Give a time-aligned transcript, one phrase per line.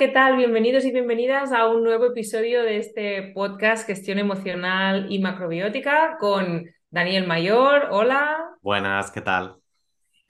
[0.00, 0.38] ¿Qué tal?
[0.38, 6.64] Bienvenidos y bienvenidas a un nuevo episodio de este podcast Gestión Emocional y Macrobiótica con
[6.88, 7.88] Daniel Mayor.
[7.90, 8.38] Hola.
[8.62, 9.56] Buenas, ¿qué tal?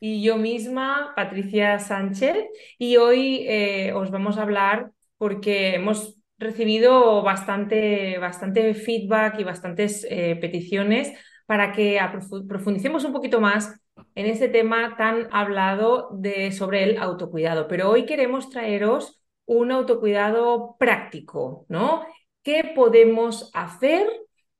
[0.00, 2.48] Y yo misma, Patricia Sánchez.
[2.78, 10.04] Y hoy eh, os vamos a hablar porque hemos recibido bastante, bastante feedback y bastantes
[10.10, 11.12] eh, peticiones
[11.46, 12.00] para que
[12.48, 13.80] profundicemos un poquito más
[14.16, 17.68] en este tema tan hablado de, sobre el autocuidado.
[17.68, 19.19] Pero hoy queremos traeros
[19.50, 22.06] un autocuidado práctico, ¿no?
[22.44, 24.06] ¿Qué podemos hacer?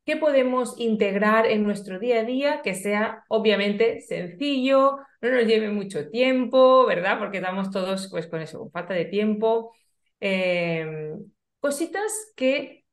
[0.05, 5.71] ¿Qué podemos integrar en nuestro día a día que sea obviamente sencillo, no nos lleve
[5.71, 7.21] mucho tiempo, ¿verdad?
[7.21, 9.73] Porque estamos todos pues con eso, con falta de tiempo.
[10.19, 11.25] Em,
[11.61, 12.85] cositas que,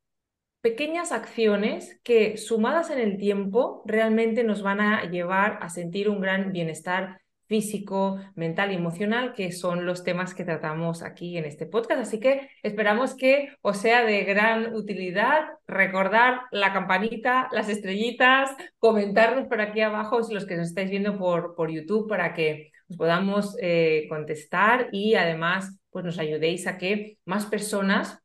[0.61, 6.21] pequeñas acciones que sumadas en el tiempo realmente nos van a llevar a sentir un
[6.21, 11.65] gran bienestar físico, mental y emocional, que son los temas que tratamos aquí en este
[11.65, 12.01] podcast.
[12.01, 15.47] Así que esperamos que os sea de gran utilidad.
[15.67, 21.55] Recordar la campanita, las estrellitas, comentarnos por aquí abajo los que nos estáis viendo por,
[21.55, 27.17] por YouTube para que os podamos eh, contestar y además pues nos ayudéis a que
[27.25, 28.19] más personas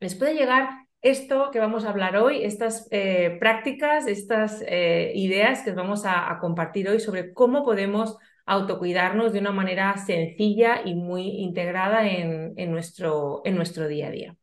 [0.00, 5.62] les pueda llegar esto que vamos a hablar hoy, estas eh, prácticas, estas eh, ideas
[5.62, 8.16] que os vamos a, compartir hoy sobre cómo podemos
[8.46, 14.36] autocuidarnos de una manera sencilla y muy integrada en, nuestro, en nuestro día a día.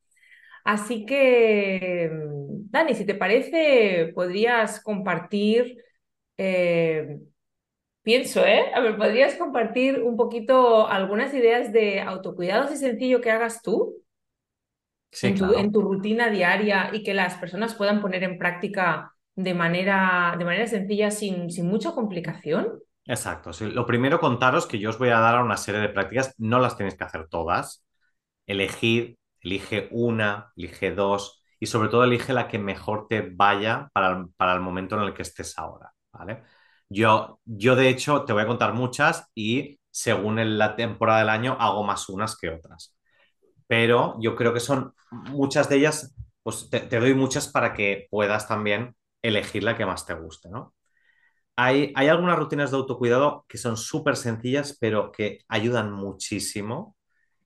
[0.66, 2.10] Así que,
[2.70, 5.78] Dani, si te parece, podrías compartir,
[6.38, 7.20] eh,
[8.02, 8.74] pienso, ¿eh?
[8.74, 14.04] A ver, podrías compartir un poquito algunas ideas de autocuidado así sencillo que hagas tú
[15.22, 19.54] en, tu, en, tu, rutina diaria y que las personas puedan poner en práctica de
[19.54, 22.80] manera, de manera sencilla, sin, sin mucha complicación.
[23.06, 23.52] Exacto.
[23.62, 26.78] Lo primero contaros que yo os voy a dar una serie de prácticas, no las
[26.78, 27.86] tenéis que hacer todas.
[28.48, 34.26] Elegid, elige una, elige dos y sobre todo elige la que mejor te vaya para,
[34.38, 35.94] para el momento en el que estés ahora.
[36.14, 36.44] ¿vale?
[36.90, 41.58] Yo, yo, de hecho, te voy a contar muchas y según la temporada del año
[41.60, 42.98] hago más unas que otras.
[43.68, 48.08] Pero yo creo que son muchas de ellas, pues te, te doy muchas para que
[48.12, 50.74] puedas también elegir la que más te guste, ¿no?
[51.56, 56.98] Hay, algunas rutinas de autocuidado que son súper sencillas, pero que ayudan muchísimo.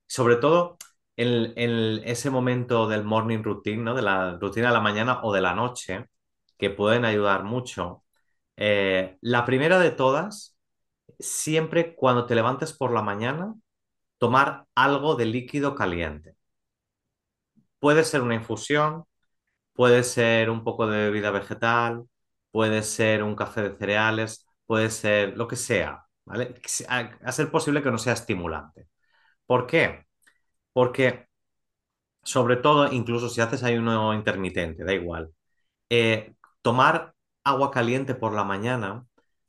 [0.08, 0.78] Sobre todo
[1.18, 3.96] en, ese momento del morning routine, ¿no?
[3.96, 6.06] De la rutina de la mañana o de la noche,
[6.58, 8.04] que pueden ayudar mucho.
[8.58, 10.58] Eh, la primera de todas,
[11.20, 13.56] siempre cuando te levantes por la mañana,
[14.20, 16.36] tomar algo de líquido caliente.
[17.80, 19.06] Puede ser una infusión,
[19.74, 22.06] puede ser un poco de bebida vegetal,
[22.52, 26.56] puede ser un café de cereales, puede ser lo que sea, ¿vale?
[26.90, 28.88] A, ser posible que no sea estimulante.
[29.46, 30.06] ¿Por qué?
[30.74, 31.28] Porque,
[32.24, 35.32] sobre todo, incluso si haces ayuno intermitente, da igual,
[35.90, 37.14] eh, tomar
[37.44, 39.06] agua caliente por la mañana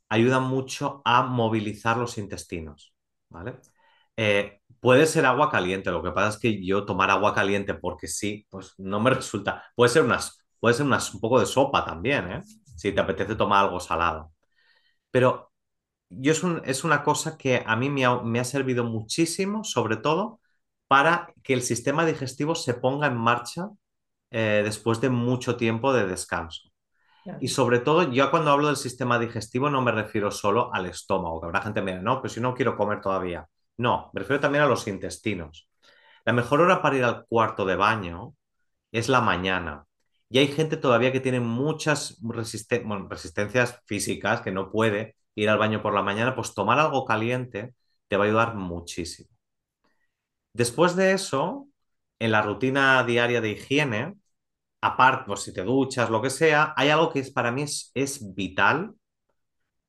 [0.08, 2.94] ayuda mucho a movilizar los intestinos,
[3.31, 3.56] ¿vale?
[4.16, 8.08] Eh, puede ser agua caliente, lo que pasa es que yo tomar agua caliente porque
[8.08, 9.64] sí, pues no me resulta.
[9.76, 12.42] Puede ser unas, puede ser unas, un poco de sopa también, ¿eh?
[12.78, 14.33] Si te apetece tomar algo salado.
[15.11, 15.53] Pero
[16.11, 16.33] yo
[16.65, 20.41] es, una cosa que a mí me ha, servido muchísimo, sobre todo
[20.87, 23.69] para que el sistema digestivo se ponga en marcha
[24.31, 26.71] eh, después de mucho tiempo de descanso.
[27.41, 31.41] Y sobre todo, yo cuando hablo del sistema digestivo no me refiero solo al estómago,
[31.41, 33.47] que habrá gente que me diga, no, pero si no quiero comer todavía.
[33.77, 35.69] No, me refiero también a los intestinos.
[36.25, 38.34] La mejor hora para ir al cuarto de baño
[38.93, 39.84] es la mañana.
[40.31, 45.82] Y hay gente todavía que tiene muchas resistencias físicas, que no puede ir al baño
[45.82, 47.75] por la mañana, pues tomar algo caliente
[48.08, 49.31] te va a ayudar muchísimo.
[50.52, 51.69] Después de eso,
[52.19, 54.17] en la rutina diaria de higiene,
[54.81, 57.64] aparte, pues si te duchas, lo que sea, hay algo que es, para mí
[57.94, 58.94] es, vital.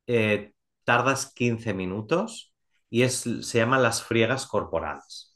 [0.08, 0.54] Eh,
[0.84, 2.54] tardas 15 minutos
[2.90, 5.36] y es, se llaman las friegas corporales.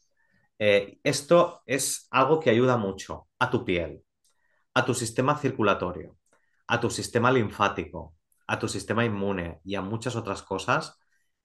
[0.60, 4.03] Eh, esto es algo que ayuda mucho a tu piel,
[4.74, 6.18] a tu sistema circulatorio,
[6.68, 8.16] a tu sistema linfático,
[8.48, 10.98] a tu sistema inmune y a muchas otras cosas.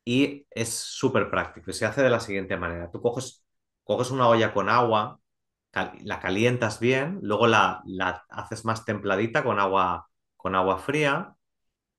[0.04, 1.72] Y es súper práctico.
[1.72, 2.90] Se hace de la siguiente manera.
[2.90, 3.44] Tú coges,
[3.84, 5.20] coges una olla con agua,
[6.02, 11.34] la calientas bien, luego la, la haces más templadita con agua, con agua fría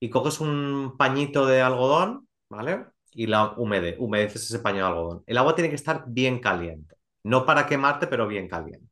[0.00, 2.86] y coges un pañito de algodón, ¿vale?
[3.12, 5.24] Y la humede, humedeces ese paño de algodón.
[5.26, 8.89] El agua tiene que estar bien caliente, no para quemarte, pero bien caliente.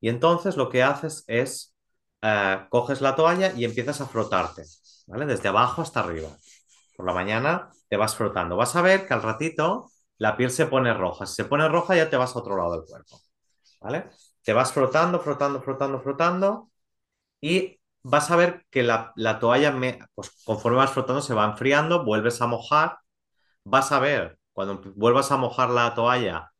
[0.00, 1.74] Y entonces lo que haces es,
[2.22, 4.62] eh, coges la toalla y empiezas a frotarte,
[5.06, 5.26] ¿vale?
[5.26, 6.30] Desde abajo hasta arriba.
[6.96, 8.56] Por la mañana te vas frotando.
[8.56, 11.26] Vas a ver que al ratito la piel se pone roja.
[11.26, 13.20] Si se pone roja ya te vas a otro lado del cuerpo,
[13.80, 14.10] ¿vale?
[14.42, 16.70] Te vas frotando, frotando, frotando, frotando
[17.40, 19.74] y vas a ver que la, toalla,
[20.14, 22.98] pues conforme vas frotando, se va enfriando, vuelves a mojar.
[23.64, 26.52] Vas a ver, cuando vuelvas a mojar la toalla,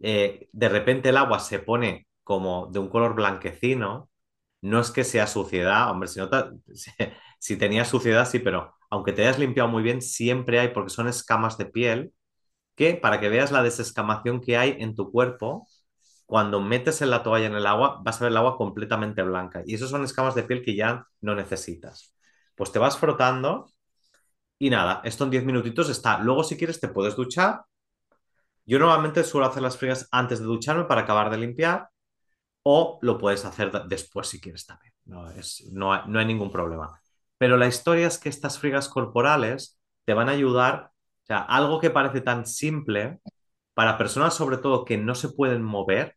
[0.00, 4.08] eh, de repente el agua se pone como de un color blanquecino.
[4.62, 6.52] No es que sea suciedad, hombre, si, nota,
[7.38, 11.08] si tenía suciedad, sí, pero aunque te hayas limpiado muy bien, siempre hay, porque son
[11.08, 12.14] escamas de piel,
[12.76, 15.68] que para que veas la desescamación que hay en tu cuerpo,
[16.26, 19.62] cuando metes en la toalla en el agua, vas a ver el agua completamente blanca.
[19.66, 22.16] Y esos son escamas de piel que ya no necesitas.
[22.56, 23.66] Pues te vas frotando
[24.58, 26.18] y nada, esto en 10 minutitos está.
[26.20, 27.64] Luego, si quieres, te puedes duchar.
[28.64, 31.88] Yo normalmente suelo hacer las frías antes de ducharme para acabar de limpiar
[32.62, 34.92] o lo puedes hacer después si quieres también.
[35.04, 37.00] No, es, no, hay, no hay ningún problema.
[37.38, 40.90] Pero la historia es que estas frigas corporales te van a ayudar,
[41.24, 43.20] o sea, algo que parece tan simple,
[43.74, 46.16] para personas sobre todo que no se pueden mover,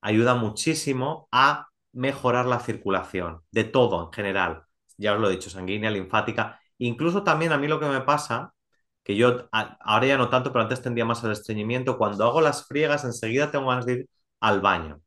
[0.00, 4.62] ayuda muchísimo a mejorar la circulación de todo en general.
[4.96, 6.60] Ya os lo he dicho, sanguínea, linfática.
[6.78, 8.54] Incluso también a mí lo que me pasa,
[9.02, 12.66] que yo ahora ya no tanto, pero antes tendía más al estreñimiento, cuando hago las
[12.66, 14.08] friegas enseguida tengo ganas de ir
[14.40, 15.00] al baño.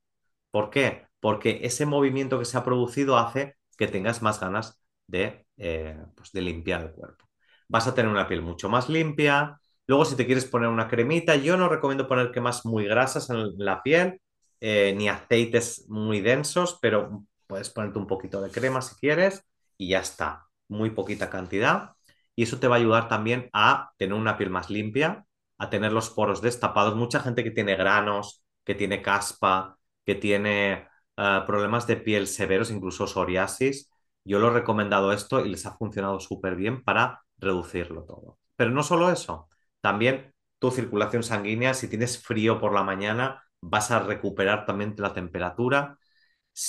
[0.52, 1.08] ¿Por qué?
[1.20, 6.32] Porque ese movimiento que se ha producido hace que tengas más ganas de, eh, pues
[6.32, 7.26] de limpiar el cuerpo.
[7.68, 9.60] Vas a tener una piel mucho más limpia.
[9.88, 13.54] Luego, si te quieres poner una cremita, yo no recomiendo poner quemas muy grasas en
[13.58, 14.22] la piel,
[14.60, 19.44] eh, ni aceites muy densos, pero puedes ponerte un poquito de crema si quieres
[19.78, 20.48] y ya está.
[20.68, 21.94] Muy poquita cantidad.
[22.36, 25.26] Y eso te va a ayudar también a tener una piel más limpia,
[25.58, 26.96] a tener los poros destapados.
[26.96, 30.88] Mucha gente que tiene granos, que tiene caspa, que tiene
[31.18, 33.90] eh, problemas de piel severos, incluso psoriasis,
[34.24, 38.38] yo lo he recomendado esto y les ha funcionado súper bien para reducirlo todo.
[38.56, 39.50] Pero no solo eso,
[39.82, 45.14] también tu circulación sanguínea, si tienes frío por la mañana, vas a recuperar también la
[45.14, 45.98] temperatura.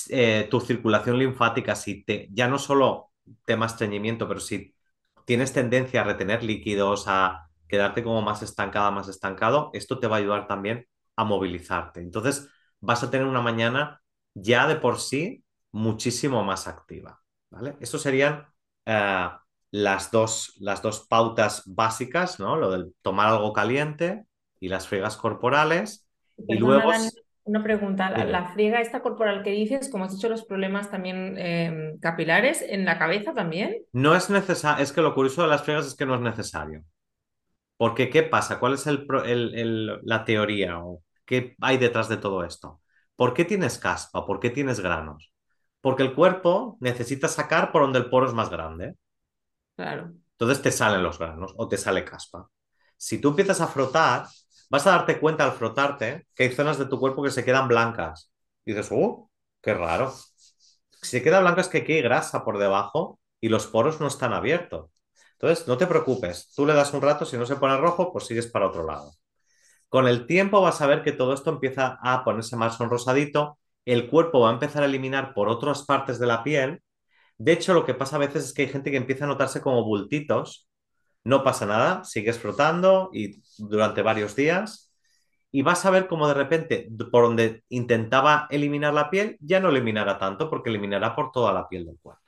[0.09, 3.11] Eh, tu circulación linfática, si te, ya no solo
[3.45, 4.75] tema estreñimiento, pero si
[5.27, 10.17] tienes tendencia a retener líquidos, a quedarte como más estancada, más estancado, esto te va
[10.17, 10.87] a ayudar también
[11.17, 12.01] a movilizarte.
[12.01, 12.49] Entonces,
[12.83, 14.03] vas a tener una mañana
[14.35, 17.21] ya de por sí muchísimo más activa.
[17.51, 17.77] ¿vale?
[17.81, 18.47] Eso serían
[18.85, 19.29] eh,
[19.71, 22.57] las, dos, las dos pautas básicas, ¿no?
[22.57, 24.27] Lo del tomar algo caliente
[24.61, 26.07] y las friegas corporales.
[26.37, 26.91] y luego...
[27.45, 31.99] una pregunta, la, friega esta corporal que dices, como has dicho, los problemas también em,
[31.99, 33.77] capilares en la cabeza también.
[33.93, 36.85] No es necesario, es que lo curioso de las friegas es que no es necesario.
[37.77, 38.61] Porque, ¿qué pasa?
[38.61, 40.79] ¿Cuál es la teoría?
[40.79, 41.03] O
[41.33, 42.83] ¿Qué hay detrás de todo esto?
[43.17, 44.27] ¿Por qué tienes caspa?
[44.27, 45.33] ¿Por qué tienes granos?
[45.81, 48.97] Porque el cuerpo necesita sacar por donde el poro es más grande.
[49.75, 50.13] Claro.
[50.33, 52.51] Entonces te salen los granos o te sale caspa.
[52.99, 54.27] Si tú empiezas a frotar,
[54.69, 57.67] vas a darte cuenta al frotarte que hay zonas de tu cuerpo que se quedan
[57.67, 58.31] blancas.
[58.67, 59.27] Y dices, ¡uh!
[59.63, 60.13] ¡Qué raro!
[60.13, 64.09] Si se queda blanca es que aquí hay grasa por debajo y los poros no
[64.09, 64.91] están abiertos.
[65.41, 66.53] Entonces, no te preocupes.
[66.55, 69.15] Tú le das un rato, si no se pone rojo, pues sigues para otro lado.
[69.93, 74.09] Con el tiempo vas a ver que todo esto empieza a ponerse más sonrosadito, el
[74.09, 76.81] cuerpo va a empezar a eliminar por otras partes de la piel.
[77.37, 79.61] De hecho, lo que pasa a veces es que hay gente que empieza a notarse
[79.61, 80.67] como bultitos.
[81.25, 84.91] No pasa nada, sigues frotando y durante varios días
[85.51, 89.69] y vas a ver como de repente por donde intentaba eliminar la piel ya no
[89.69, 92.23] eliminará tanto porque eliminará por toda la piel del cuerpo.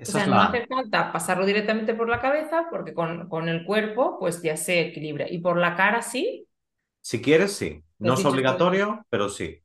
[0.00, 4.16] o sea, no hace falta pasarlo directamente por la cabeza porque con, con, el cuerpo
[4.20, 5.28] pues ya se equilibra.
[5.28, 6.47] Y por la cara sí,
[7.08, 7.82] si quieres, sí.
[8.00, 9.58] No es obligatorio, pero sí.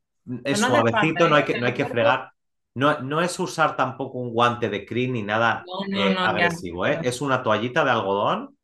[0.44, 2.30] Es suavecito, no hay que, no hay que fregar.
[2.72, 7.00] No, no, es usar tampoco un guante de crin ni nada eh, agresivo, ¿eh?
[7.02, 8.56] Es una toallita de algodón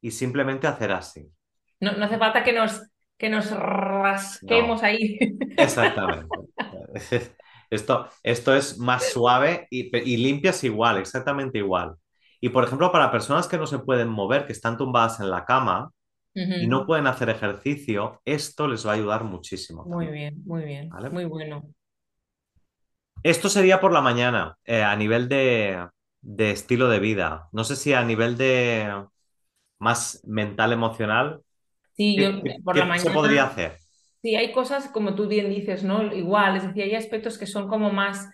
[0.00, 1.30] y simplemente hacer así.
[1.78, 2.80] No, hace falta que nos,
[3.18, 5.18] que nos rasquemos ahí.
[5.58, 6.26] Exactamente.
[7.68, 11.94] Esto, esto es más suave y, y limpias igual, exactamente igual.
[12.38, 15.46] Y por ejemplo, para personas que no se pueden mover, que están tumbadas en la
[15.46, 15.90] cama,
[16.34, 19.84] y no pueden hacer ejercicio, esto les va a ayudar muchísimo.
[19.84, 21.62] Muy bien, muy bien, muy bueno.
[23.22, 25.88] Esto sería por la mañana, eh, a nivel de,
[26.38, 27.48] estilo de vida.
[27.52, 29.04] No sé si a nivel de
[29.78, 31.40] más mental, emocional.
[31.92, 33.10] Sí, yo por la mañana.
[33.10, 33.76] se podría hacer?
[34.22, 36.12] Sí, hay cosas, como tú bien dices, ¿no?
[36.12, 38.28] Igual, es decir, hay aspectos que son como más,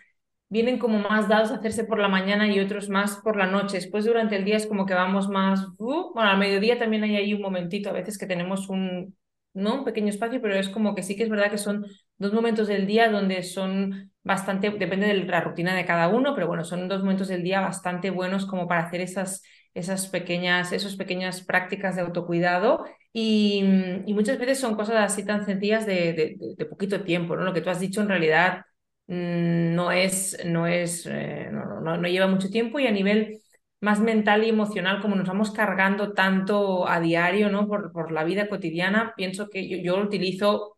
[0.48, 3.76] vienen como más dados a hacerse por la mañana y otros más por la noche.
[3.76, 7.16] Después durante el día es como que vamos más, uh, bueno, al mediodía también hay
[7.16, 9.16] ahí un momentito, a veces que tenemos un,
[9.54, 9.76] ¿no?
[9.76, 11.86] Un pequeño espacio, pero es como que sí que es verdad que son
[12.16, 16.46] dos momentos del día donde son bastante, depende de la rutina de cada uno, pero
[16.46, 19.42] bueno, son dos momentos del día bastante buenos como para hacer esas,
[19.74, 23.62] esas pequeñas, esas pequeñas prácticas de autocuidado y,
[24.08, 27.44] muchas veces son cosas así tan sencillas de, de, poquito tiempo, ¿no?
[27.44, 28.62] Lo que tú has dicho en realidad
[29.08, 33.40] no es, no es, eh, no, no, no lleva mucho tiempo y a nivel
[33.80, 37.68] más mental y emocional, como nos vamos cargando tanto a diario, ¿no?
[37.68, 40.76] Por, por la vida cotidiana, pienso que yo, yo, lo utilizo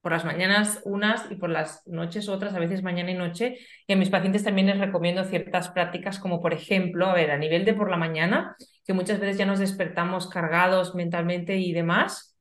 [0.00, 3.58] por las mañanas unas y por las noches otras, a veces mañana y noche.
[3.86, 7.38] Y a mis pacientes también les recomiendo ciertas prácticas, como por ejemplo, a ver, a
[7.38, 12.36] nivel de por la mañana, que muchas veces ya nos despertamos cargados mentalmente y demás,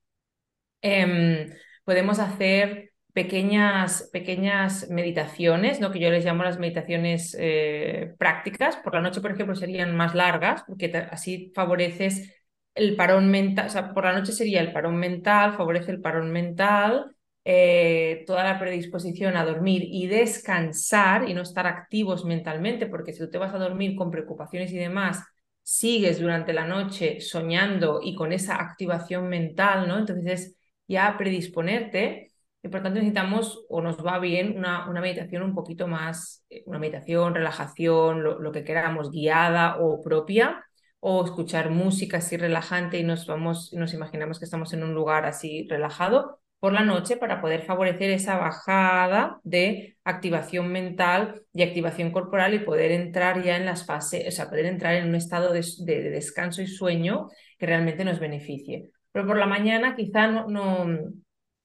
[0.81, 1.47] em,
[1.85, 5.91] podemos hacer pequeñas, pequeñas meditaciones, ¿no?
[5.91, 8.77] que yo les llamo las meditaciones eh, prácticas.
[8.77, 12.33] Por la noche, por ejemplo, serían más largas, porque así favoreces
[12.73, 16.31] el parón mental, o sea, por la noche sería el parón mental, favorece el parón
[16.31, 23.13] mental, eh, toda la predisposición a dormir y descansar y no estar activos mentalmente, porque
[23.13, 25.23] si tú te vas a dormir con preocupaciones y demás,
[25.63, 29.97] sigues durante la noche soñando y con esa activación mental, ¿no?
[29.97, 30.55] Entonces es
[30.87, 32.30] ya predisponerte
[32.63, 36.63] y por tanto necesitamos o nos va bien una, una meditación un poquito más, eh,
[36.65, 40.63] una meditación, relajación, lo, que queramos, guiada o propia,
[40.99, 45.25] o escuchar música así relajante y nos vamos, nos imaginamos que estamos en un lugar
[45.25, 52.11] así relajado por la noche para poder favorecer esa bajada de activación mental y activación
[52.11, 55.51] corporal y poder entrar ya en las fases, o sea, poder entrar en un estado
[55.51, 58.91] de, de, descanso y sueño que realmente nos beneficie.
[59.11, 60.85] Pero por la mañana quizá no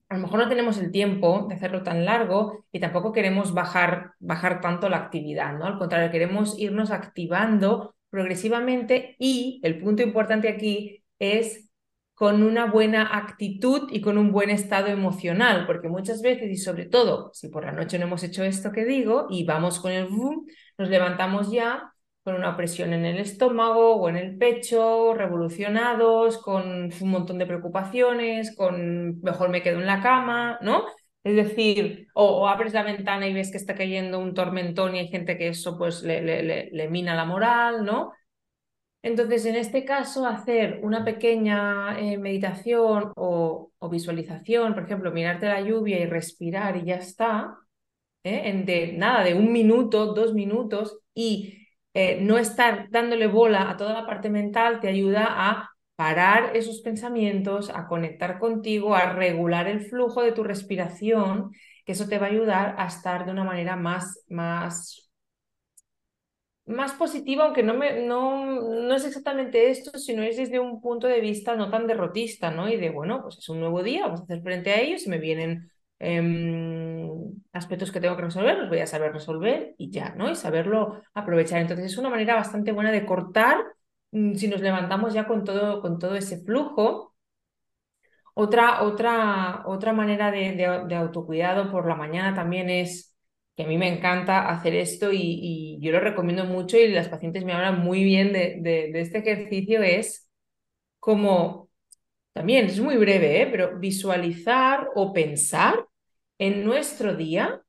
[0.08, 4.12] a lo mejor no tenemos el tiempo de hacerlo tan largo y tampoco queremos bajar,
[4.20, 5.66] bajar tanto la actividad, ¿no?
[5.66, 11.70] Al contrario, queremos irnos activando progresivamente y el punto importante aquí es
[12.14, 16.86] con una buena actitud y con un buen estado emocional, porque muchas veces y sobre
[16.86, 20.06] todo si por la noche no hemos hecho esto que digo y vamos con el
[20.06, 20.46] boom,
[20.78, 21.92] nos levantamos ya
[22.26, 27.47] con una presión en el estómago o en el pecho, revolucionados, con un montón de
[27.47, 30.87] preocupaciones, con mejor me quedo en la cama, ¿no?
[31.23, 35.09] Es decir, o, abres la ventana y ves que está cayendo un tormentón y hay
[35.09, 38.12] gente que eso pues le, le, le, mina la moral, ¿no?
[39.02, 45.47] Entonces, en este caso, hacer una pequeña eh, meditación o, o, visualización, por ejemplo, mirarte
[45.47, 47.56] la lluvia y respirar y ya está,
[48.25, 48.42] ¿eh?
[48.47, 51.65] en de nada, de un minuto, dos minutos, y
[51.98, 56.82] eh, no estar dándole bola a toda la parte mental te ayuda a parar esos
[56.82, 61.52] pensamientos, a conectar contigo, a regular el flujo de tu respiración,
[61.86, 65.10] que eso te va a ayudar a estar de una manera más, más,
[66.66, 71.06] más positiva, aunque no, me, no, no es exactamente esto, sino es desde un punto
[71.06, 72.68] de vista no tan derrotista, ¿no?
[72.68, 75.08] Y de, bueno, pues es un nuevo día, vamos a hacer frente a ellos y
[75.08, 76.75] me vienen Em,
[77.56, 80.30] aspectos que tengo que resolver, los voy a saber resolver y ya, ¿no?
[80.30, 81.60] Y saberlo aprovechar.
[81.60, 83.64] Entonces es una manera bastante buena de cortar
[84.12, 87.14] mm, si nos levantamos ya con todo, con todo ese flujo.
[88.34, 93.16] Otra, otra, otra manera de, autocuidado por la mañana también es
[93.56, 97.44] que a mí me encanta hacer esto y, yo lo recomiendo mucho y las pacientes
[97.44, 100.28] me hablan muy bien de, de este ejercicio, es
[101.00, 101.66] como
[102.36, 103.48] también es muy breve, ¿eh?
[103.50, 105.86] pero visualizar o pensar
[106.38, 107.62] en nuestro día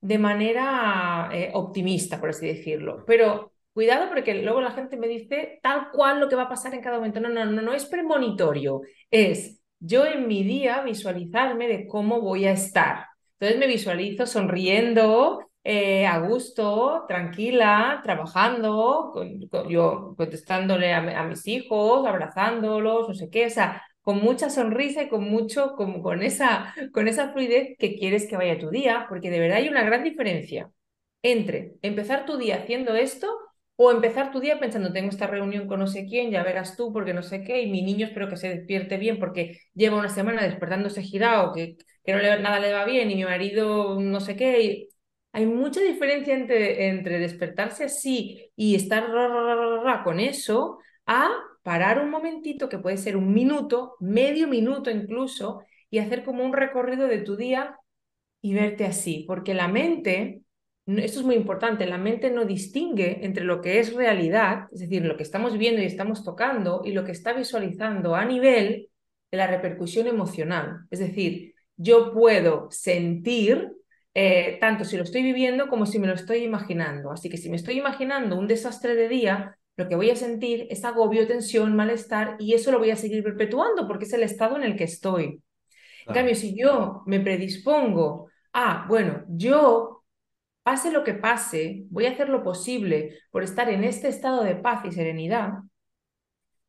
[0.00, 3.04] de manera eh, optimista, por así decirlo.
[3.06, 6.74] Pero cuidado porque luego la gente me dice tal cual lo que va a pasar
[6.74, 7.20] en cada momento.
[7.20, 8.82] No, no, no, no es premonitorio.
[9.10, 13.06] Es yo en mi día visualizarme de cómo voy a estar.
[13.38, 19.12] Entonces me visualizo sonriendo, eh, a gusto, tranquila, trabajando,
[19.68, 25.08] yo contestándole a, mis hijos, abrazándolos, no sé qué, o sea, con mucha sonrisa y
[25.08, 29.30] con mucho, como con esa, con esa fluidez que quieres que vaya tu día, porque
[29.30, 30.70] de verdad hay una gran diferencia
[31.22, 33.28] entre empezar tu día haciendo esto
[33.76, 36.92] o empezar tu día pensando, tengo esta reunión con no sé quién, ya verás tú,
[36.92, 40.08] porque no sé qué, y mi niño espero que se despierte bien porque lleva una
[40.08, 44.20] semana despertándose girado, que, que no le, nada le va bien, y mi marido no
[44.20, 44.88] sé qué,
[45.32, 49.06] hay mucha diferencia entre, entre despertarse así y estar
[50.04, 51.30] con eso a
[51.62, 56.52] parar un momentito, que puede ser un minuto, medio minuto incluso, y hacer como un
[56.52, 57.76] recorrido de tu día
[58.40, 60.42] y verte así, porque la mente,
[60.86, 65.04] esto es muy importante, la mente no distingue entre lo que es realidad, es decir,
[65.04, 68.88] lo que estamos viendo y estamos tocando, y lo que está visualizando a nivel
[69.30, 70.86] de la repercusión emocional.
[70.90, 73.72] Es decir, yo puedo sentir
[74.14, 77.10] eh, tanto si lo estoy viviendo como si me lo estoy imaginando.
[77.12, 80.66] Así que si me estoy imaginando un desastre de día, lo que voy a sentir
[80.70, 84.56] es agobio, tensión, malestar y eso lo voy a seguir perpetuando porque es el estado
[84.56, 85.42] en el que estoy.
[86.06, 90.04] En cambio, si yo me predispongo a, bueno, yo,
[90.62, 94.56] pase lo que pase, voy a hacer lo posible por estar en este estado de
[94.56, 95.52] paz y serenidad,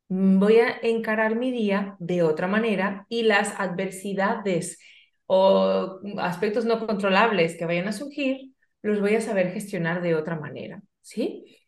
[0.08, 4.78] voy a encarar mi día de otra manera y las adversidades
[5.26, 10.38] o aspectos no controlables que vayan a surgir, los voy a saber gestionar de otra
[10.38, 11.63] manera, ¿sí?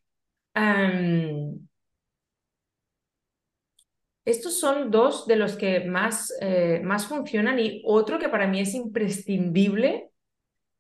[4.24, 8.60] Estos son dos de los que más, eh, más funcionan y otro que para mí
[8.60, 10.10] es imprescindible,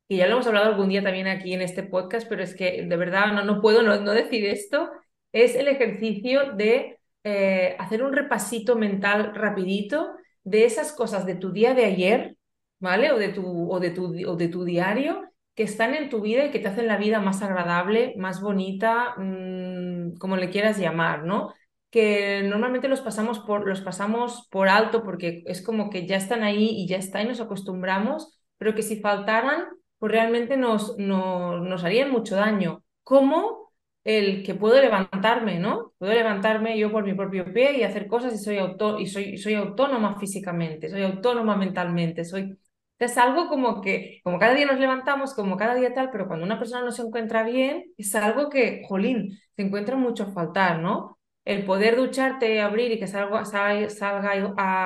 [0.08, 2.84] y ya lo hemos hablado algún día también aquí en este podcast, pero es que
[2.86, 4.90] de verdad no, no puedo no, decir esto,
[5.32, 10.14] es el ejercicio de eh, hacer un repasito mental rapidito
[10.44, 12.36] de esas cosas de tu día de ayer,
[12.78, 13.12] ¿vale?
[13.12, 16.46] O de tu, o de tu, o de tu diario que están en tu vida
[16.46, 21.24] y que te hacen la vida más agradable, más bonita, mm, como le quieras llamar,
[21.24, 21.54] ¿no?
[21.90, 26.42] Que normalmente los pasamos por, los pasamos por alto porque es como que ya están
[26.44, 29.64] ahí y ya está y nos acostumbramos, pero que si faltaran,
[29.98, 32.84] pues realmente nos, nos, nos harían mucho daño.
[33.02, 33.72] Como
[34.04, 35.94] el que puedo levantarme, ¿no?
[35.98, 39.38] Puedo levantarme yo por mi propio pie y hacer cosas y soy, auto y soy,
[39.38, 42.56] soy autónoma físicamente, soy autónoma mentalmente, soy
[42.98, 46.44] es algo como que, como cada día nos levantamos, como cada día tal, pero cuando
[46.46, 50.80] una persona no se encuentra bien, es algo que, jolín, se encuentra mucho a faltar,
[50.80, 51.18] ¿no?
[51.44, 54.32] El poder ducharte, abrir y que salga, salga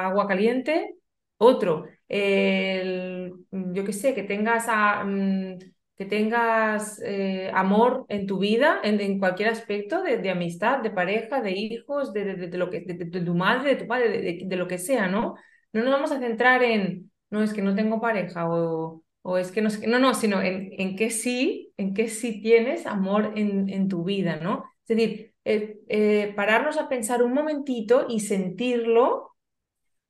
[0.07, 0.95] agua caliente,
[1.39, 1.87] otro.
[2.09, 5.59] El, yo qué sé, que tengas, a, mm,
[5.97, 11.53] que tengas eh, amor en tu vida, en, cualquier aspecto, de, amistad, de pareja, de
[11.53, 15.09] hijos, de, de lo que, de, tu madre, de tu padre, de, lo que sea,
[15.09, 15.35] ¿no?
[15.73, 19.53] No nos vamos a centrar en no, es que no tengo pareja o, o es
[19.53, 23.69] que no, no, no, sino en, en que sí, en que sí tienes amor en,
[23.69, 24.65] en tu vida, ¿no?
[24.87, 29.37] Es decir, eh, eh, pararnos a pensar un momentito y sentirlo,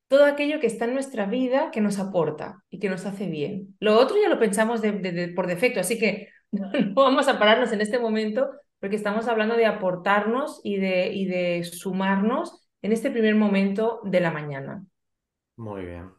[0.09, 3.77] todo aquello que está en nuestra vida que nos aporta y que nos hace bien.
[3.81, 4.81] Lo otro ya lo pensamos
[5.37, 9.67] por defecto, así que no, vamos a pararnos en este momento porque estamos hablando de
[9.67, 14.85] aportarnos y de, y de sumarnos en este primer momento de la mañana.
[15.57, 16.11] Muy bien.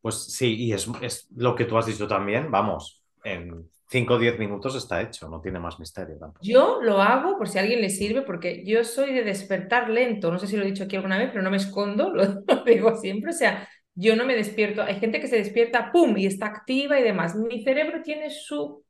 [0.00, 4.38] Pues sí, y es, lo que tú has dicho también, vamos, en 5 o 10
[4.38, 6.44] minutos está hecho, no tiene más misterio tampoco.
[6.44, 10.30] Yo lo hago por si a alguien le sirve, porque yo soy de despertar lento,
[10.30, 12.96] no sé si lo he dicho aquí alguna vez, pero no me escondo, lo, digo
[12.96, 16.46] siempre, o sea, yo no me despierto, hay gente que se despierta, ¡pum!, y está
[16.46, 17.34] activa y demás.
[17.34, 18.84] Mi cerebro tiene su,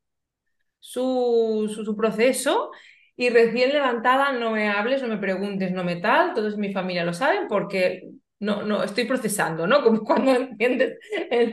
[0.79, 2.71] su, su, proceso
[3.17, 7.05] y recién levantada no me hables, no me preguntes, no me tal, todos mi familia
[7.05, 9.83] lo saben porque no, no, estoy procesando, ¿no?
[9.83, 10.99] Como cuando entiendes,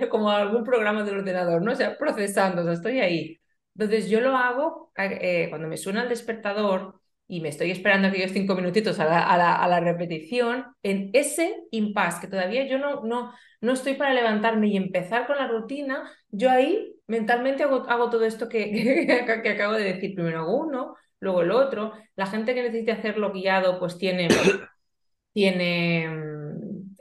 [0.09, 1.71] como algún programa del ordenador, ¿no?
[1.71, 3.39] O sea, procesando, o sea, estoy ahí.
[3.75, 8.31] Entonces yo lo hago eh, cuando me suena el despertador y me estoy esperando aquellos
[8.31, 13.33] cinco minutitos a la, a la, repetición, en ese impasse que todavía yo no, no,
[13.61, 18.25] no estoy para levantarme y empezar con la rutina, yo ahí mentalmente hago, hago todo
[18.25, 18.71] esto que,
[19.43, 20.15] que, acabo de decir.
[20.15, 21.93] Primero hago uno, luego el otro.
[22.15, 24.27] La gente que necesite hacerlo guiado, pues tiene,
[25.33, 26.07] tiene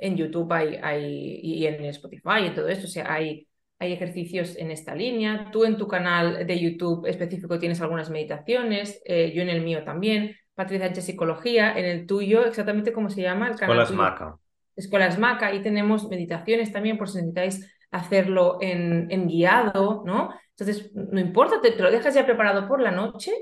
[0.04, 4.56] en YouTube hay, hay, y en Spotify y todo esto, o sea, hay, hay ejercicios
[4.56, 5.48] en esta línea.
[5.50, 9.82] Tú en tu canal de YouTube específico tienes algunas meditaciones, eh, yo en el mío
[9.82, 10.36] también.
[10.54, 13.80] Patricia Sánchez Psicología, en el tuyo, exactamente cómo se llama el canal.
[13.80, 14.36] Escuelas Maca.
[14.76, 20.30] Escuelas Maca, ahí tenemos meditaciones también por si necesitáis hacerlo en, en guiado, ¿no?
[20.50, 23.32] Entonces, no importa, te, te, lo dejas ya preparado por la noche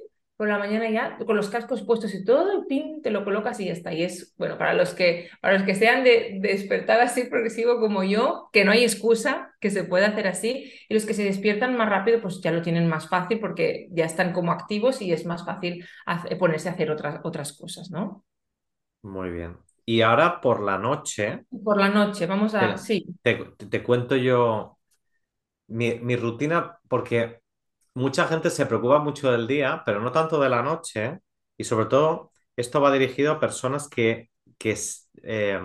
[0.42, 3.60] por la mañana ya, con los cascos puestos y todo, y pin, te lo colocas
[3.60, 3.92] y ya está.
[3.92, 8.02] Y es, bueno, para los que, para los que sean de, despertar así progresivo como
[8.02, 11.76] yo, que no hay excusa, que se puede hacer así, y los que se despiertan
[11.76, 15.24] más rápido, pues ya lo tienen más fácil porque ya están como activos y es
[15.26, 15.86] más fácil
[16.40, 18.24] ponerse a hacer otras, otras cosas, ¿no?
[19.02, 19.58] Muy bien.
[19.86, 21.44] Y ahora por la noche.
[21.62, 22.72] Por la noche, vamos a.
[22.72, 23.06] Te, sí.
[23.22, 24.76] Te, cuento yo
[25.68, 27.41] mi, mi, rutina, porque
[27.94, 31.20] mucha gente se preocupa mucho del día, pero no tanto de la noche.
[31.56, 34.76] Y sobre todo, esto va dirigido a personas que, que
[35.22, 35.60] eh,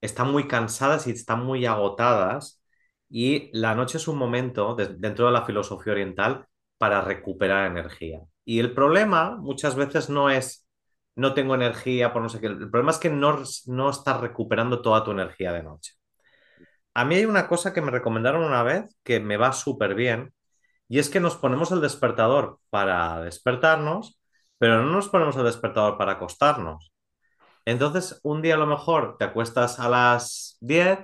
[0.00, 2.62] están muy cansadas y están muy agotadas.
[3.08, 6.46] Y la noche es un momento, dentro de la filosofía oriental,
[6.78, 8.20] para recuperar energía.
[8.44, 10.66] Y el problema muchas veces no es
[11.14, 12.46] no tengo energía por no sé qué.
[12.46, 15.92] El problema es que no, no estás recuperando toda tu energía de noche.
[16.94, 20.32] A mí hay una cosa que me recomendaron una vez que me va súper bien,
[20.92, 24.20] y es que nos ponemos el despertador para despertarnos,
[24.58, 26.92] pero no nos ponemos el despertador para acostarnos.
[27.64, 30.98] Entonces, un día a lo mejor te acuestas a las 10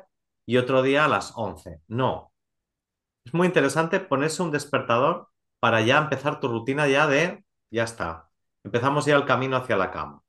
[0.45, 1.81] y otro día a las 11.
[1.89, 2.35] No.
[3.25, 8.29] Es muy interesante ponerse un despertador para ya empezar tu rutina ya de, ya está,
[8.65, 10.23] empezamos ya el camino hacia la cama.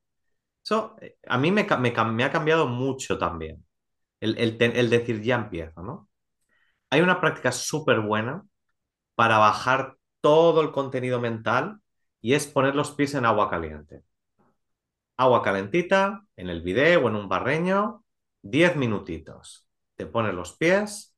[0.64, 3.66] Eso eh, a mí me, ha cambiado mucho también,
[4.22, 6.08] el, el decir ya empiezo, ¿no?
[6.92, 8.46] Hay una práctica súper buena
[9.20, 11.82] para bajar todo el contenido mental
[12.22, 14.02] y es poner los pies en agua caliente.
[15.18, 18.06] Agua calentita, en el video o en un barreño,
[18.44, 19.68] 10 minutitos.
[19.98, 21.18] Te pones los pies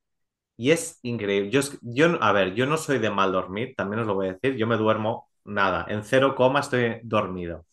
[0.57, 1.51] y es increíble.
[1.51, 4.33] Yo, yo, a ver, yo no soy de mal dormir, también os lo voy a
[4.33, 7.67] decir, yo me duermo nada, en cero coma estoy dormido.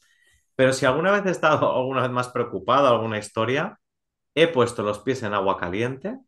[0.56, 3.80] Pero si alguna vez he estado alguna vez más preocupado, alguna historia,
[4.34, 6.18] he puesto los pies en agua caliente.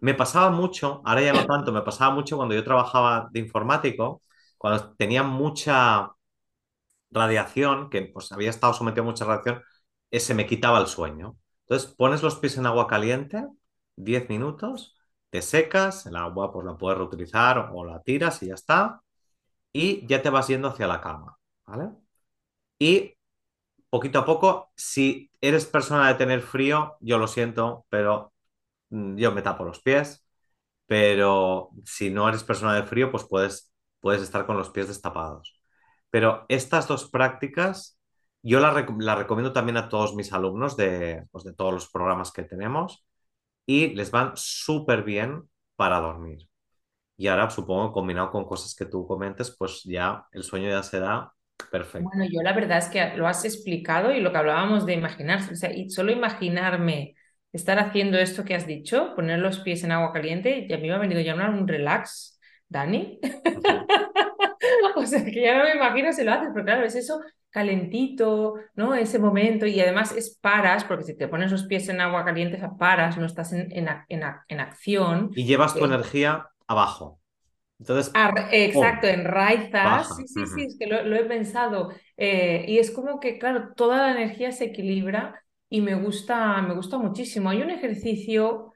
[0.00, 4.22] Me pasaba mucho, ahora ya no tanto, me pasaba mucho cuando yo trabajaba de informático,
[4.58, 6.10] cuando tenía mucha
[7.10, 9.62] radiación, que pues había estado sometido a mucha radiación,
[10.10, 11.36] eh, se me quitaba el sueño.
[11.62, 13.44] Entonces pones los pies en agua caliente,
[13.96, 14.96] 10 minutos,
[15.30, 19.00] te secas, el agua pues la puedes reutilizar o la tiras y ya está,
[19.72, 21.90] y ya te vas yendo hacia la cama, ¿vale?
[22.78, 23.14] Y
[23.90, 28.32] poquito a poco, si eres persona de tener frío, yo lo siento, pero
[28.90, 30.26] yo me tapo los pies,
[30.86, 35.60] pero si no eres persona de frío, pues puedes, puedes estar con los pies destapados.
[36.10, 37.98] Pero estas dos prácticas,
[38.42, 42.32] yo las la recomiendo también a todos mis alumnos de, pues, de todos los programas
[42.32, 43.04] que tenemos
[43.66, 46.48] y les van súper bien para dormir.
[47.16, 51.32] Y ahora supongo combinado con cosas que tú comentes, pues ya el sueño ya será
[51.70, 52.08] perfecto.
[52.08, 55.52] Bueno, yo la verdad es que lo has explicado y lo que hablábamos de imaginarse,
[55.52, 57.14] o sea, y solo imaginarme
[57.56, 60.88] estar haciendo esto que has dicho, poner los pies en agua caliente, y a mí
[60.88, 62.38] me ha venido ya un relax,
[62.68, 63.18] Dani.
[64.96, 68.54] o sea, que ya no me imagino si lo haces, pero claro, es eso calentito,
[68.74, 68.94] ¿no?
[68.94, 72.60] Ese momento y además es paras, porque si te pones los pies en agua caliente,
[72.78, 75.30] paras, no estás en, en, en, acción.
[75.34, 77.18] Y llevas tu eh, energía abajo.
[77.78, 78.12] Entonces,
[78.52, 80.16] exacto, en raizas.
[80.16, 81.90] Sí, sí, sí, es que lo, he pensado.
[82.16, 86.74] Eh, y es como que, claro, toda la energía se equilibra y me gusta, me
[86.74, 87.50] gusta muchísimo.
[87.50, 88.72] Hay un ejercicio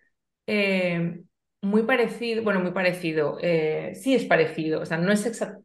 [0.46, 1.22] eh,
[1.62, 5.64] muy parecido, bueno, muy parecido, sí es parecido, o sea, no es exacto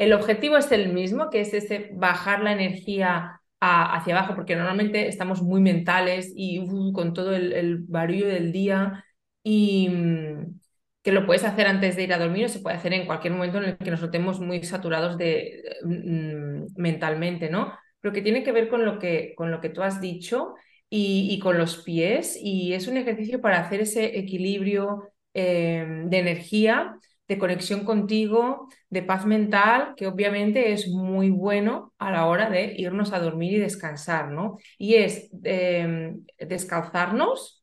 [0.00, 5.08] el objetivo es el mismo, que es ese bajar la energía hacia abajo, porque normalmente
[5.08, 9.04] estamos muy mentales y uh, con todo el, el, barullo del día
[9.42, 10.58] y mm,
[11.02, 13.34] que lo puedes hacer antes de ir a dormir o se puede hacer en cualquier
[13.34, 17.74] momento en el que nos notemos muy saturados de, mm, mentalmente, ¿no?
[18.00, 20.54] Pero que tiene que ver con lo que, con lo que tú has dicho
[20.88, 26.96] y, con los pies y es un ejercicio para hacer ese equilibrio eh, de energía
[27.30, 32.74] de conexión contigo, de paz mental, que obviamente es muy bueno a la hora de
[32.76, 34.58] irnos a dormir y descansar, ¿no?
[34.78, 37.62] Y es em, descalzarnos.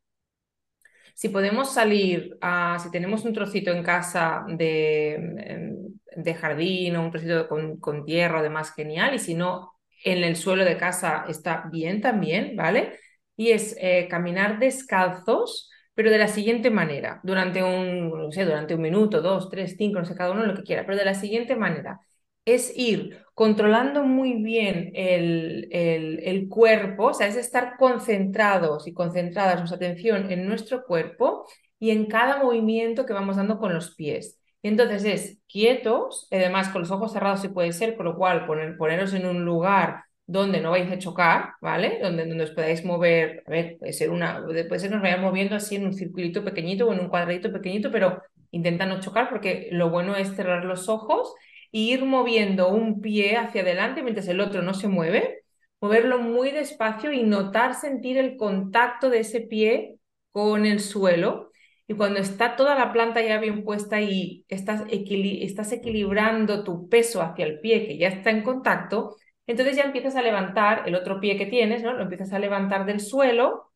[1.16, 5.76] Si podemos salir, a, si tenemos un trocito en casa de, em,
[6.16, 9.16] de jardín o un trocito con, con tierra o demás, genial.
[9.16, 13.00] Y si no, en el suelo de casa está bien también, ¿vale?
[13.36, 18.76] Y es eh, caminar descalzos pero de la siguiente manera, durante un, no sé, durante
[18.76, 21.16] un minuto, dos, tres, cinco, no sé, cada uno lo que quiera, pero de la
[21.16, 22.00] siguiente manera,
[22.46, 28.94] es ir controlando muy bien el, el, el cuerpo, o sea, es estar concentrados y
[28.94, 31.46] concentradas nuestra atención en nuestro cuerpo
[31.80, 34.40] y en cada movimiento que vamos dando con los pies.
[34.68, 38.78] Entonces es quietos, además con los ojos cerrados si puede ser, con lo cual poner,
[38.78, 42.00] poneros en un lugar donde no vais a chocar, ¿vale?
[42.02, 45.26] Donde, donde os podáis mover, a ver, puede ser una, puede ser que nos vayamos
[45.30, 49.30] moviendo así en un circulito pequeñito o en un cuadradito pequeñito, pero intenta no chocar
[49.30, 51.34] porque lo bueno es cerrar los ojos
[51.72, 55.44] e ir moviendo un pie hacia adelante mientras el otro no se mueve,
[55.80, 59.98] moverlo muy despacio y notar, sentir el contacto de ese pie
[60.32, 61.47] con el suelo.
[61.88, 67.46] Y cuando está toda la planta ya bien puesta y estás, equilibrando tu peso hacia
[67.46, 69.16] el pie que ya está en contacto,
[69.48, 71.94] entonces ya empiezas a levantar el otro pie que tienes, ¿no?
[71.94, 73.72] Lo empiezas a levantar del suelo,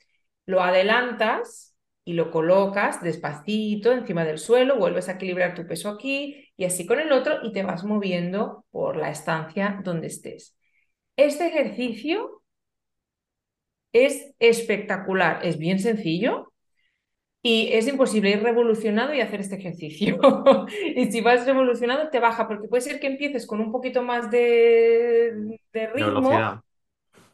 [0.45, 6.49] lo adelantas y lo colocas despacito encima del suelo, vuelves a equilibrar tu peso aquí
[6.57, 10.57] y así con el otro y te vas moviendo por la estancia donde estés.
[11.15, 12.41] Este ejercicio
[13.93, 16.50] es espectacular, es bien sencillo,
[17.43, 20.19] y es imposible ir revolucionado y hacer este ejercicio.
[20.95, 24.29] y si vas revolucionado, te baja, porque puede ser que empieces con un poquito más
[24.29, 26.61] de, ritmo.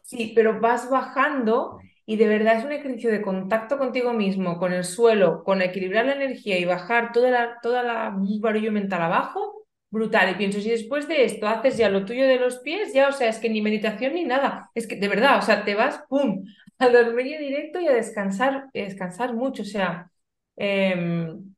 [0.02, 4.72] Sí, pero vas bajando y de verdad es un ejercicio de contacto contigo mismo, con
[4.72, 9.66] el suelo, con equilibrar la energía y bajar toda la, toda la barullo mental abajo,
[9.90, 10.30] brutal.
[10.30, 13.12] Y pienso, si después de esto haces ya lo tuyo de los pies, ya, o
[13.12, 14.70] sea, es que ni meditación ni nada.
[14.74, 16.44] Es que de verdad, o sea, te vas, ¡pum!,
[16.78, 19.62] a dormir directo y a descansar, a descansar mucho.
[19.62, 20.10] O sea,
[20.58, 21.54] Em,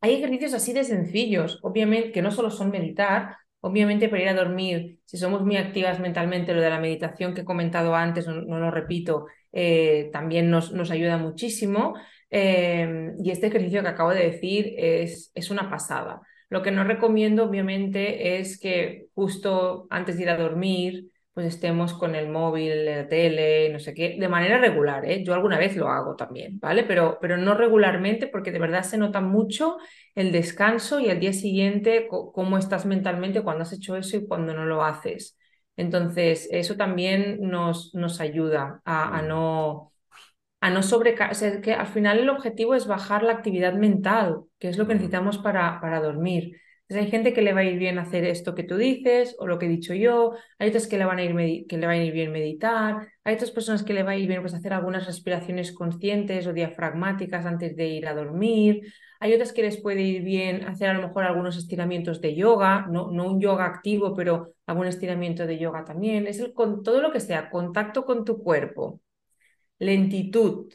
[0.00, 4.34] hay ejercicios así de sencillos, obviamente, que no solo son meditar, obviamente para ir a
[4.34, 8.34] dormir, si somos muy activas mentalmente, lo de la meditación que he comentado antes, no,
[8.42, 11.94] lo repito, eh, también nos, nos, ayuda muchísimo.
[12.30, 16.20] Em, y este ejercicio que acabo de decir es, es una pasada.
[16.50, 21.94] Lo que no recomiendo, obviamente, es que justo antes de ir a dormir, pues estemos
[21.94, 25.24] con el móvil, la tele, no sé qué, de manera regular, ¿eh?
[25.24, 26.84] Yo alguna vez lo hago también, ¿vale?
[26.84, 29.78] Pero, pero no regularmente porque de verdad se nota mucho
[30.14, 34.52] el descanso y al día siguiente cómo estás mentalmente cuando has hecho eso y cuando
[34.54, 35.38] no lo haces.
[35.76, 39.92] Entonces, eso también nos, nos ayuda a, no
[40.60, 44.42] a no sobrecargar, o sea, que al final el objetivo es bajar la actividad mental,
[44.58, 47.78] que es lo que necesitamos para, para dormir hay gente que le va a ir
[47.78, 50.98] bien hacer esto que tú dices o lo que he dicho yo, hay otras que
[50.98, 53.94] le van a ir, que le va a ir bien meditar, hay otras personas que
[53.94, 58.06] le va a ir bien pues, hacer algunas respiraciones conscientes o diafragmáticas antes de ir
[58.06, 58.82] a dormir,
[59.20, 62.86] hay otras que les puede ir bien hacer a lo mejor algunos estiramientos de yoga,
[62.90, 67.00] no, no un yoga activo, pero algún estiramiento de yoga también, es el, con todo
[67.00, 69.00] lo que sea, contacto con tu cuerpo,
[69.78, 70.72] lentitud,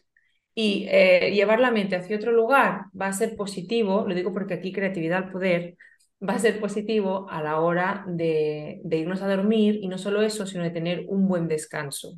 [0.56, 4.56] y eh, llevar la mente hacia otro lugar va a ser positivo, lo digo porque
[4.56, 5.78] aquí creatividad al poder,
[6.22, 10.46] va a ser positivo a la hora de, irnos a dormir y no solo eso,
[10.46, 12.16] sino de tener un buen descanso.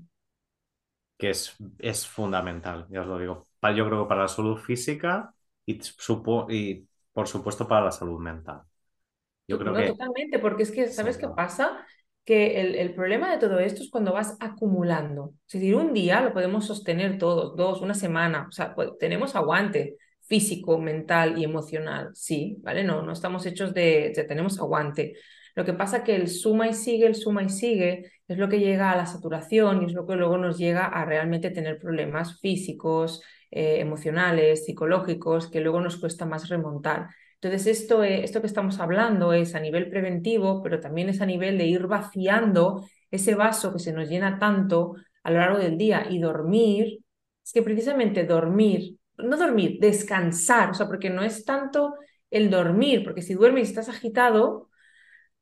[1.18, 3.48] Que es, es fundamental, ya os lo digo.
[3.76, 5.34] Yo creo que para la salud física
[5.66, 5.80] y,
[6.50, 8.62] y por supuesto para la salud mental.
[9.48, 9.88] Yo creo que...
[9.88, 11.86] Totalmente, porque es que, ¿sabes qué pasa?
[12.24, 15.34] Que el, el, problema de todo esto es cuando vas acumulando.
[15.48, 19.36] Es decir, un día lo podemos sostener todos, dos, una semana, o sea, pues, tenemos
[19.36, 19.98] aguante,
[20.30, 22.84] físico, mental y emocional, sí, ¿vale?
[22.84, 25.16] No, no estamos hechos de, ya tenemos aguante.
[25.56, 28.60] Lo que pasa que el suma y sigue, el suma y sigue, es lo que
[28.60, 32.40] llega a la saturación y es lo que luego nos llega a realmente tener problemas
[32.40, 37.08] físicos, eh, emocionales, psicológicos, que luego nos cuesta más remontar.
[37.42, 41.58] Entonces, esto, esto que estamos hablando es a nivel preventivo, pero también es a nivel
[41.58, 46.06] de ir vaciando ese vaso que se nos llena tanto a lo largo del día
[46.10, 47.00] y dormir.
[47.44, 51.96] Es que precisamente dormir no dormir, descansar, o sea, porque no es tanto
[52.30, 54.70] el dormir, porque si duermes y estás agitado,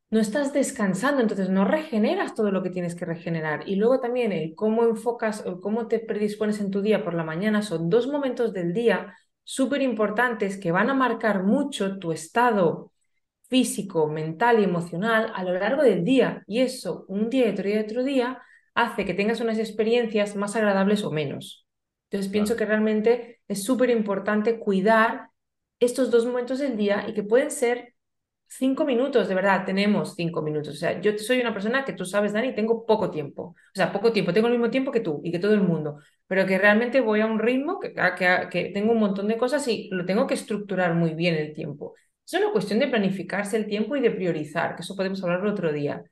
[0.09, 3.67] no estás descansando, entonces no regeneras todo lo que tienes que regenerar.
[3.67, 7.23] Y luego también el cómo enfocas, o cómo te predispones en tu día por la
[7.23, 12.91] mañana, son dos momentos del día súper importantes que van a marcar mucho tu estado
[13.49, 16.43] físico, mental y emocional a lo largo del día.
[16.47, 18.41] Y eso, un día y otro día y otro día,
[18.75, 21.66] hace que tengas unas experiencias más agradables o menos.
[22.09, 25.29] Entonces pienso que realmente es súper importante cuidar
[25.79, 27.93] estos dos momentos del día y que pueden ser
[28.47, 30.75] cinco minutos, de verdad, tenemos cinco minutos.
[30.75, 33.43] O sea, yo soy una persona que tú sabes, Dani, tengo poco tiempo.
[33.43, 35.99] O sea, poco tiempo, tengo el mismo tiempo que tú y que todo el mundo,
[36.27, 39.67] pero que realmente voy a un ritmo que, que, que tengo un montón de cosas
[39.67, 41.93] y lo tengo que estructurar muy bien el tiempo.
[42.25, 45.71] Es una cuestión de planificarse el tiempo y de priorizar, que eso podemos hablar otro
[45.71, 46.03] día.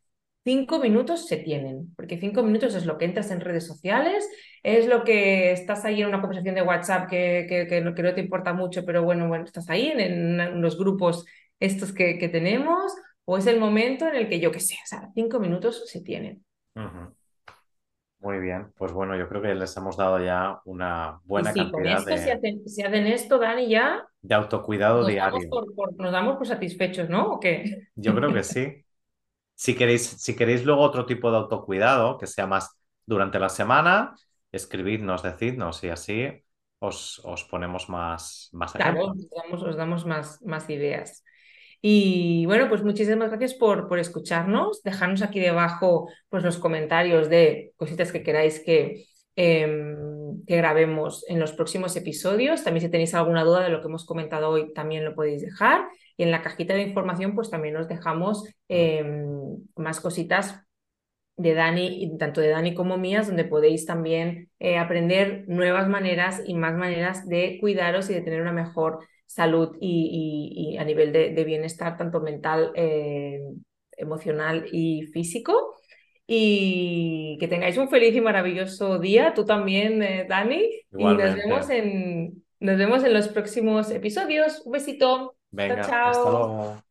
[0.45, 4.29] Cinco minutos se tienen, porque cinco minutos es lo que entras en redes sociales,
[4.61, 8.21] es lo que estás ahí en una conversación de WhatsApp que, que, que, no, te
[8.21, 11.25] importa mucho, pero bueno, bueno, estás ahí en, los grupos
[11.59, 12.93] estos que, tenemos,
[13.25, 16.01] o es el momento en el que yo qué sé, o sea, cinco minutos se
[16.01, 16.45] tienen.
[18.19, 22.03] Muy bien, pues bueno, yo creo que les hemos dado ya una buena sí, cantidad
[22.03, 24.07] con esto, Si, hacen, si hacen, esto, Dani, ya...
[24.21, 25.49] De autocuidado diario.
[25.97, 27.33] nos damos por satisfechos, ¿no?
[27.33, 27.87] ¿O qué?
[27.95, 28.81] Yo creo que sí.
[29.55, 34.15] Si queréis, si queréis luego otro tipo de autocuidado, que sea más durante la semana,
[34.51, 36.43] escribidnos, decidnos y así
[36.79, 41.23] os, os ponemos más, más Claro, os damos, os damos más, más ideas.
[41.81, 44.81] Y bueno, pues muchísimas gracias por, por escucharnos.
[44.83, 51.39] Dejadnos aquí debajo pues, los comentarios de cositas que queráis que, em, que grabemos en
[51.39, 52.63] los próximos episodios.
[52.63, 55.87] También si tenéis alguna duda de lo que hemos comentado hoy, también lo podéis dejar.
[56.17, 60.65] Y en la cajita de información, pues también os dejamos em, más cositas
[61.37, 66.53] de Dani, tanto de Dani como mías, donde podéis también eh, aprender nuevas maneras y
[66.53, 71.97] más maneras de cuidaros y de tener una mejor salud y, a nivel de, bienestar,
[71.97, 73.41] tanto mental, eh,
[73.97, 75.75] emocional y físico.
[76.27, 80.63] Y que tengáis un feliz y maravilloso día, tú también, eh, Dani.
[80.97, 84.61] Y nos vemos, en, nos vemos en los próximos episodios.
[84.65, 85.34] Un besito.
[85.55, 86.11] Venga, chao.
[86.11, 86.83] Hasta luego.